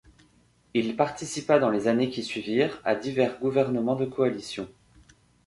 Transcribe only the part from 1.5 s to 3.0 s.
dans les années qui suivirent à